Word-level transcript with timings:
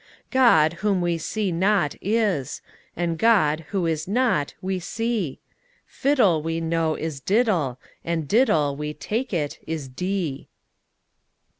God, 0.31 0.73
whom 0.81 0.99
we 0.99 1.19
see 1.19 1.51
not, 1.51 1.93
is: 2.01 2.63
and 2.95 3.19
God, 3.19 3.65
who 3.69 3.85
is 3.85 4.07
not, 4.07 4.55
we 4.59 4.79
see: 4.79 5.39
Fiddle, 5.85 6.41
we 6.41 6.59
know, 6.59 6.95
is 6.95 7.19
diddle: 7.19 7.79
and 8.03 8.27
diddle, 8.27 8.75
we 8.75 8.95
take 8.95 9.31
it, 9.31 9.59
is 9.67 9.87
dee. 9.87 10.47